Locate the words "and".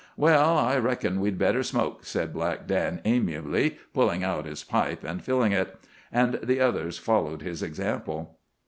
5.03-5.23, 6.11-6.39